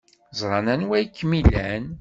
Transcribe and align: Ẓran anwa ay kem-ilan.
Ẓran 0.39 0.67
anwa 0.73 0.93
ay 0.97 1.05
kem-ilan. 1.09 1.83